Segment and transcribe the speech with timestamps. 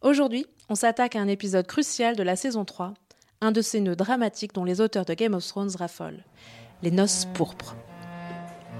[0.00, 2.94] Aujourd'hui, on s'attaque à un épisode crucial de la saison 3,
[3.40, 6.22] un de ces nœuds dramatiques dont les auteurs de Game of Thrones raffolent
[6.82, 7.74] les noces pourpres.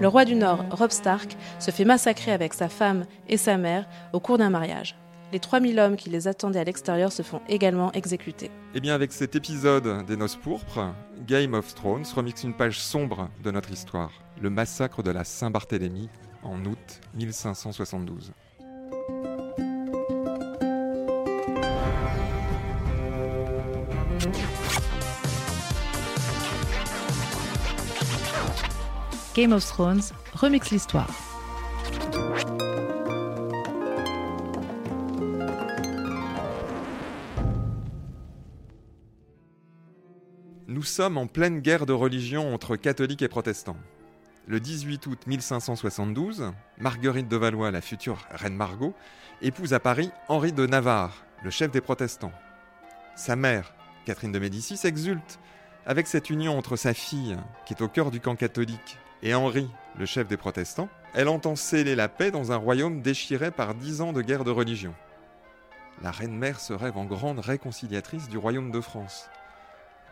[0.00, 3.86] Le roi du Nord, Rob Stark, se fait massacrer avec sa femme et sa mère
[4.14, 4.96] au cours d'un mariage.
[5.34, 8.46] Les 3000 hommes qui les attendaient à l'extérieur se font également exécuter.
[8.46, 10.94] Et eh bien avec cet épisode des Noces pourpres,
[11.26, 16.08] Game of Thrones remixe une page sombre de notre histoire, le massacre de la Saint-Barthélemy
[16.42, 18.32] en août 1572.
[29.34, 30.02] Game of Thrones
[30.34, 31.08] remix l'histoire.
[40.68, 43.78] Nous sommes en pleine guerre de religion entre catholiques et protestants.
[44.46, 48.92] Le 18 août 1572, Marguerite de Valois, la future reine Margot,
[49.40, 52.32] épouse à Paris Henri de Navarre, le chef des protestants.
[53.16, 53.72] Sa mère,
[54.04, 55.38] Catherine de Médicis, exulte
[55.86, 59.68] avec cette union entre sa fille, qui est au cœur du camp catholique, et Henri,
[59.98, 64.00] le chef des protestants, elle entend sceller la paix dans un royaume déchiré par dix
[64.00, 64.94] ans de guerre de religion.
[66.02, 69.28] La reine-mère se rêve en grande réconciliatrice du royaume de France.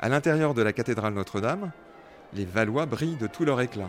[0.00, 1.70] À l'intérieur de la cathédrale Notre-Dame,
[2.34, 3.88] les Valois brillent de tout leur éclat.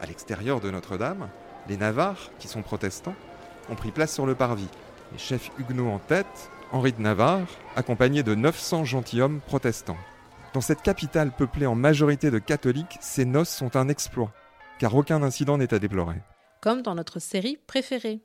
[0.00, 1.28] À l'extérieur de Notre-Dame,
[1.68, 3.14] les Navarres, qui sont protestants,
[3.68, 4.68] ont pris place sur le parvis.
[5.12, 9.98] Les chefs huguenots en tête, Henri de Navarre, accompagné de 900 gentilshommes protestants.
[10.54, 14.32] Dans cette capitale peuplée en majorité de catholiques, ces noces sont un exploit
[14.80, 16.16] car aucun incident n'est à déplorer.
[16.62, 18.20] Comme dans notre série préférée.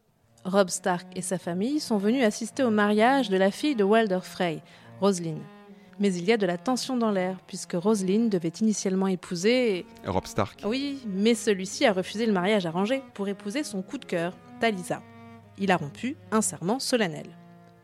[0.45, 4.19] Rob Stark et sa famille sont venus assister au mariage de la fille de Walder
[4.21, 4.63] Frey,
[5.01, 5.43] Roselyne.
[5.99, 9.85] Mais il y a de la tension dans l'air, puisque Roselyne devait initialement épouser.
[10.05, 10.61] Rob Stark.
[10.65, 15.01] Oui, mais celui-ci a refusé le mariage arrangé pour épouser son coup de cœur, Talisa.
[15.57, 17.27] Il a rompu un serment solennel.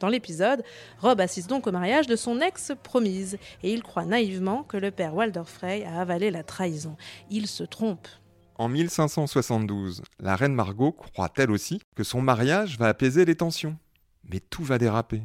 [0.02, 0.64] Dans l'épisode,
[0.98, 5.14] Rob assiste donc au mariage de son ex-promise et il croit naïvement que le père
[5.14, 6.98] Walder Frey a avalé la trahison.
[7.30, 8.08] Il se trompe.
[8.56, 13.78] En 1572, la reine Margot croit elle aussi que son mariage va apaiser les tensions.
[14.28, 15.22] Mais tout va déraper.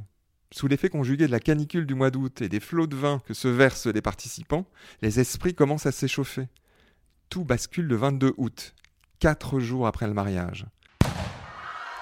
[0.52, 3.32] Sous l'effet conjugué de la canicule du mois d'août et des flots de vin que
[3.32, 4.66] se versent les participants,
[5.00, 6.48] les esprits commencent à s'échauffer.
[7.30, 8.74] Tout bascule le 22 août,
[9.20, 10.66] quatre jours après le mariage.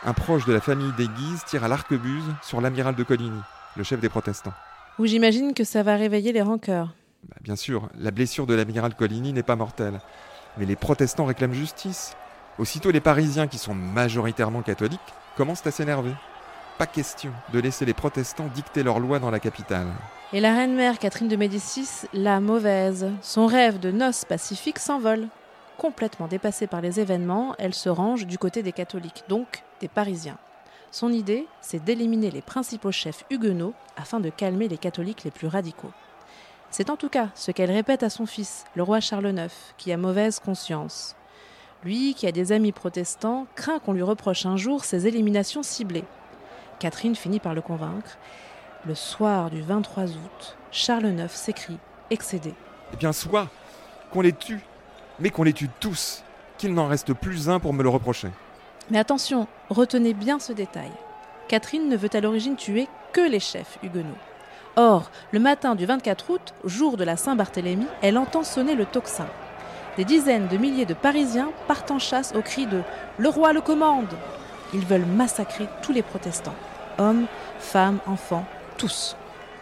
[0.06, 3.40] Un proche de la famille des Guises tire à l'arquebuse sur l'amiral de Coligny,
[3.74, 4.52] le chef des protestants.
[4.98, 6.94] Où j'imagine que ça va réveiller les rancœurs.
[7.26, 10.00] Bah, bien sûr, la blessure de l'amiral Coligny n'est pas mortelle.
[10.58, 12.14] Mais les protestants réclament justice.
[12.58, 15.00] Aussitôt, les Parisiens, qui sont majoritairement catholiques,
[15.38, 16.12] commencent à s'énerver.
[16.76, 19.86] Pas question de laisser les protestants dicter leurs lois dans la capitale.
[20.34, 25.28] Et la reine-mère Catherine de Médicis, la mauvaise, son rêve de noces pacifiques s'envole.
[25.78, 30.38] Complètement dépassée par les événements, elle se range du côté des catholiques, donc des Parisiens.
[30.92, 35.48] Son idée, c'est d'éliminer les principaux chefs huguenots afin de calmer les catholiques les plus
[35.48, 35.90] radicaux.
[36.70, 39.92] C'est en tout cas ce qu'elle répète à son fils, le roi Charles IX, qui
[39.92, 41.16] a mauvaise conscience.
[41.82, 46.04] Lui, qui a des amis protestants, craint qu'on lui reproche un jour ses éliminations ciblées.
[46.78, 48.16] Catherine finit par le convaincre.
[48.86, 51.78] Le soir du 23 août, Charles IX s'écrie,
[52.10, 52.54] excédé.
[52.92, 53.48] Eh bien, soit
[54.10, 54.60] qu'on les tue,
[55.20, 56.22] mais qu'on les tue tous,
[56.58, 58.28] qu'il n'en reste plus un pour me le reprocher.
[58.90, 60.90] Mais attention, retenez bien ce détail.
[61.48, 64.18] Catherine ne veut à l'origine tuer que les chefs huguenots.
[64.76, 69.26] Or, le matin du 24 août, jour de la Saint-Barthélemy, elle entend sonner le tocsin.
[69.96, 72.82] Des dizaines de milliers de Parisiens partent en chasse au cri de
[73.18, 74.12] Le roi le commande
[74.72, 76.56] Ils veulent massacrer tous les protestants.
[76.98, 77.26] Hommes,
[77.60, 78.44] femmes, enfants,
[78.76, 79.16] tous.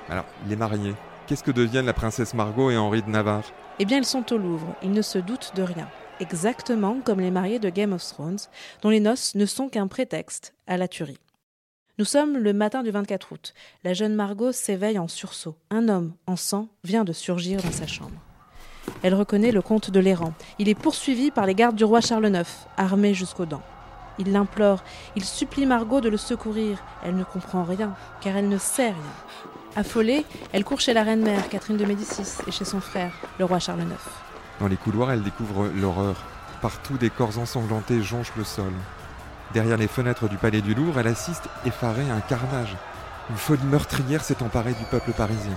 [0.08, 0.94] Alors, les mariés,
[1.26, 3.44] qu'est-ce que deviennent la princesse Margot et Henri de Navarre?
[3.78, 5.88] Eh bien, ils sont au Louvre, ils ne se doutent de rien.
[6.20, 8.38] Exactement comme les mariés de Game of Thrones,
[8.82, 11.18] dont les noces ne sont qu'un prétexte à la tuerie.
[11.98, 13.54] Nous sommes le matin du 24 août.
[13.84, 15.56] La jeune Margot s'éveille en sursaut.
[15.70, 18.20] Un homme, en sang, vient de surgir dans sa chambre.
[19.02, 20.34] Elle reconnaît le comte de l'Errant.
[20.58, 23.62] Il est poursuivi par les gardes du roi Charles IX, armés jusqu'aux dents.
[24.18, 24.84] Il l'implore,
[25.16, 26.82] il supplie Margot de le secourir.
[27.04, 29.14] Elle ne comprend rien, car elle ne sait rien.
[29.74, 33.58] Affolée, elle court chez la reine-mère, Catherine de Médicis, et chez son frère, le roi
[33.58, 33.94] Charles IX.
[34.60, 36.16] Dans les couloirs, elle découvre l'horreur.
[36.60, 38.72] Partout, des corps ensanglantés jonchent le sol.
[39.54, 42.76] Derrière les fenêtres du palais du Louvre, elle assiste effarée à un carnage.
[43.30, 45.56] Une folie meurtrière s'est emparée du peuple parisien.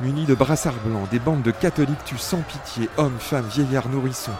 [0.00, 4.32] Munis de brassards blancs, des bandes de catholiques tuent sans pitié hommes, femmes, vieillards, nourrissons.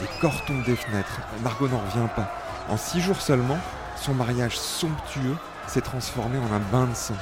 [0.00, 1.20] Des corps tombent des fenêtres.
[1.42, 2.32] Margot n'en revient pas.
[2.70, 3.58] En six jours seulement,
[3.96, 7.16] son mariage somptueux s'est transformé en un bain de sang,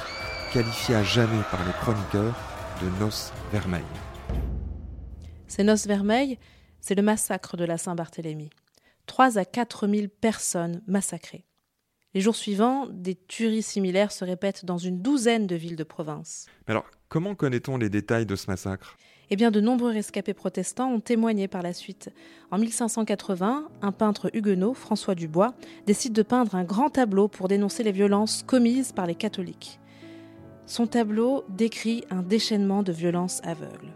[0.51, 2.35] qualifié à jamais par les chroniqueurs
[2.81, 3.83] de noces vermeilles.
[5.47, 6.37] Ces noces vermeilles,
[6.81, 8.49] c'est le massacre de la Saint-Barthélemy.
[9.05, 11.45] 3 à 4 000 personnes massacrées.
[12.13, 16.47] Les jours suivants, des tueries similaires se répètent dans une douzaine de villes de province.
[16.67, 18.97] Mais alors, comment connaît-on les détails de ce massacre?
[19.29, 22.09] Eh bien, de nombreux rescapés protestants ont témoigné par la suite.
[22.49, 25.53] En 1580, un peintre huguenot, François Dubois,
[25.85, 29.78] décide de peindre un grand tableau pour dénoncer les violences commises par les catholiques.
[30.69, 33.91] Son tableau décrit un déchaînement de violences aveugles.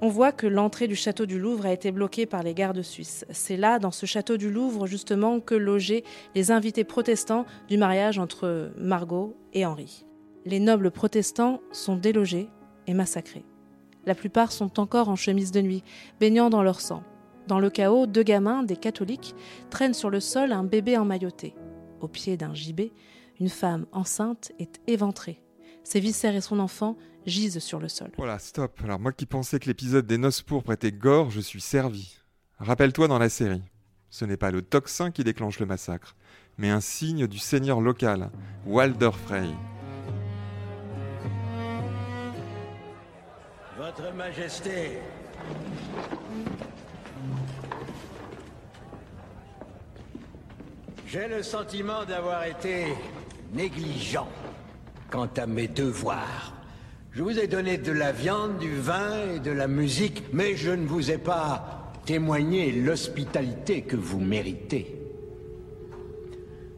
[0.00, 3.26] On voit que l'entrée du château du Louvre a été bloquée par les gardes suisses.
[3.30, 6.04] C'est là, dans ce château du Louvre, justement, que logeaient
[6.36, 10.06] les invités protestants du mariage entre Margot et Henri.
[10.44, 12.48] Les nobles protestants sont délogés
[12.86, 13.44] et massacrés.
[14.04, 15.82] La plupart sont encore en chemise de nuit,
[16.20, 17.02] baignant dans leur sang.
[17.48, 19.34] Dans le chaos, deux gamins, des catholiques,
[19.68, 21.56] traînent sur le sol un bébé emmailloté.
[22.00, 22.92] Au pied d'un gibet,
[23.40, 25.40] une femme enceinte est éventrée.
[25.86, 26.96] Ses viscères et son enfant
[27.26, 28.10] gisent sur le sol.
[28.16, 28.80] Voilà, stop.
[28.82, 32.18] Alors moi qui pensais que l'épisode des noces pourpres était gore, je suis servi.
[32.58, 33.62] Rappelle-toi dans la série,
[34.10, 36.16] ce n'est pas le tocsin qui déclenche le massacre,
[36.58, 38.32] mais un signe du seigneur local,
[38.66, 39.46] Walder Frey.
[43.78, 44.98] Votre Majesté,
[51.06, 52.86] j'ai le sentiment d'avoir été
[53.52, 54.26] négligent
[55.10, 56.54] quant à mes devoirs.
[57.12, 60.70] Je vous ai donné de la viande, du vin et de la musique, mais je
[60.70, 65.00] ne vous ai pas témoigné l'hospitalité que vous méritez.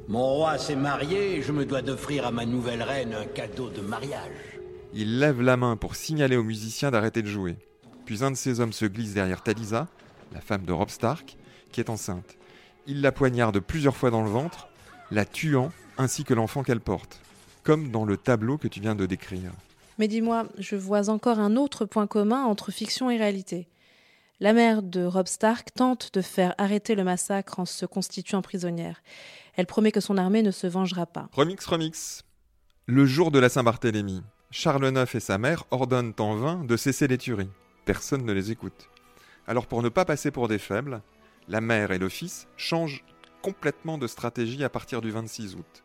[0.07, 3.69] Mon roi s'est marié et je me dois d'offrir à ma nouvelle reine un cadeau
[3.69, 4.59] de mariage.
[4.95, 7.57] Il lève la main pour signaler aux musiciens d'arrêter de jouer.
[8.07, 9.87] Puis un de ses hommes se glisse derrière Talisa,
[10.33, 11.37] la femme de Rob Stark,
[11.73, 12.39] qui est enceinte.
[12.87, 14.69] Il la poignarde plusieurs fois dans le ventre,
[15.11, 17.21] la tuant ainsi que l'enfant qu'elle porte,
[17.63, 19.53] comme dans le tableau que tu viens de décrire.
[19.99, 23.69] Mais dis-moi, je vois encore un autre point commun entre fiction et réalité.
[24.41, 29.03] La mère de Rob Stark tente de faire arrêter le massacre en se constituant prisonnière.
[29.57, 31.29] Elle promet que son armée ne se vengera pas.
[31.33, 32.23] Remix, remix.
[32.87, 34.23] Le jour de la Saint-Barthélemy,
[34.53, 37.51] Charles IX et sa mère ordonnent en vain de cesser les tueries.
[37.85, 38.89] Personne ne les écoute.
[39.49, 41.03] Alors pour ne pas passer pour des faibles,
[41.49, 43.05] la mère et le fils changent
[43.43, 45.85] complètement de stratégie à partir du 26 août.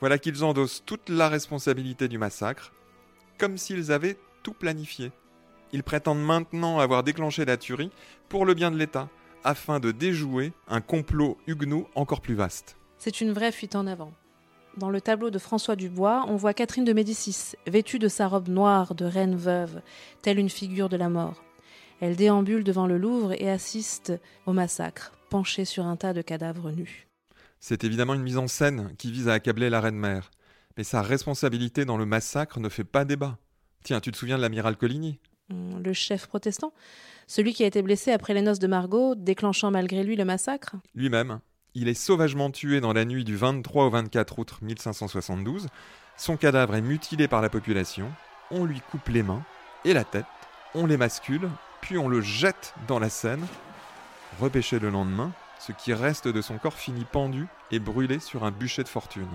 [0.00, 2.72] Voilà qu'ils endossent toute la responsabilité du massacre,
[3.38, 5.12] comme s'ils avaient tout planifié.
[5.72, 7.90] Ils prétendent maintenant avoir déclenché la tuerie
[8.28, 9.08] pour le bien de l'État,
[9.44, 12.76] afin de déjouer un complot huguenot encore plus vaste.
[12.98, 14.12] C'est une vraie fuite en avant.
[14.76, 18.48] Dans le tableau de François Dubois, on voit Catherine de Médicis, vêtue de sa robe
[18.48, 19.80] noire de reine veuve,
[20.20, 21.42] telle une figure de la mort.
[22.00, 24.12] Elle déambule devant le Louvre et assiste
[24.44, 27.05] au massacre, penchée sur un tas de cadavres nus.
[27.68, 30.30] C'est évidemment une mise en scène qui vise à accabler la reine-mère.
[30.76, 33.38] Mais sa responsabilité dans le massacre ne fait pas débat.
[33.82, 35.18] Tiens, tu te souviens de l'amiral Coligny?
[35.50, 36.72] Hum, Le chef protestant
[37.26, 40.76] Celui qui a été blessé après les noces de Margot, déclenchant malgré lui le massacre
[40.94, 41.40] Lui-même,
[41.74, 45.66] il est sauvagement tué dans la nuit du 23 au 24 août 1572.
[46.16, 48.12] Son cadavre est mutilé par la population.
[48.52, 49.42] On lui coupe les mains
[49.84, 50.24] et la tête.
[50.76, 53.44] On les mascule, puis on le jette dans la Seine.
[54.38, 55.32] Repêché le lendemain,
[55.66, 59.28] ce qui reste de son corps finit pendu et brûlé sur un bûcher de fortune.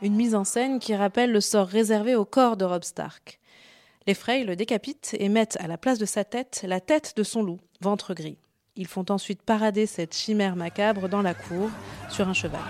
[0.00, 3.38] Une mise en scène qui rappelle le sort réservé au corps de Rob Stark.
[4.06, 7.22] Les Frey le décapitent et mettent à la place de sa tête la tête de
[7.22, 8.38] son loup, ventre gris.
[8.76, 11.70] Ils font ensuite parader cette chimère macabre dans la cour
[12.08, 12.60] sur un cheval.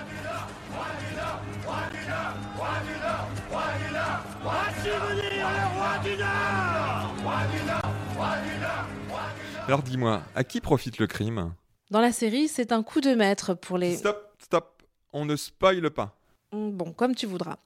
[9.67, 11.55] Alors dis-moi, à qui profite le crime?
[11.95, 13.95] Dans la série, c'est un coup de maître pour les...
[13.95, 14.83] Stop, stop,
[15.13, 16.19] on ne spoile pas.
[16.51, 17.59] Bon, comme tu voudras.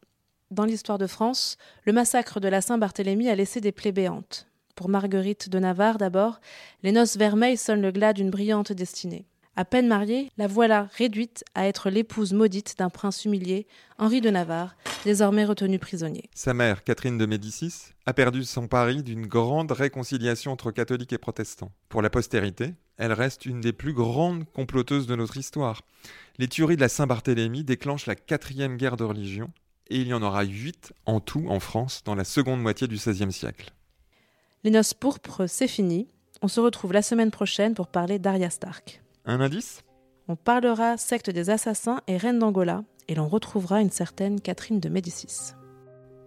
[0.51, 4.47] Dans l'histoire de France, le massacre de la Saint-Barthélemy a laissé des plaies béantes.
[4.75, 6.41] Pour Marguerite de Navarre d'abord,
[6.83, 9.25] les noces vermeilles sonnent le glas d'une brillante destinée.
[9.57, 13.67] À peine mariée, la voilà réduite à être l'épouse maudite d'un prince humilié,
[13.97, 16.29] Henri de Navarre, désormais retenu prisonnier.
[16.35, 21.19] Sa mère, Catherine de Médicis, a perdu son pari d'une grande réconciliation entre catholiques et
[21.19, 21.73] protestants.
[21.89, 25.83] Pour la postérité, elle reste une des plus grandes comploteuses de notre histoire.
[26.39, 29.51] Les tueries de la Saint-Barthélemy déclenchent la quatrième guerre de religion,
[29.89, 32.97] et il y en aura huit en tout en France dans la seconde moitié du
[32.97, 33.73] XVIe siècle.
[34.65, 36.09] Les noces pourpres, c'est fini.
[36.43, 39.03] On se retrouve la semaine prochaine pour parler d'Arya Stark.
[39.25, 39.83] Un indice?
[40.27, 44.89] On parlera secte des assassins et reine d'Angola, et l'on retrouvera une certaine Catherine de
[44.89, 45.55] Médicis.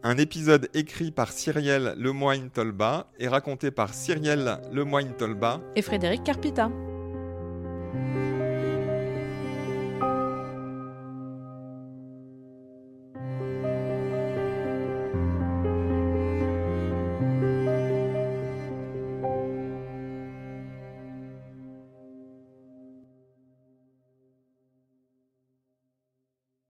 [0.03, 6.71] Un épisode écrit par Cyrielle Lemoyne-Tolba et raconté par Cyrielle Lemoyne-Tolba Et Frédéric Carpita.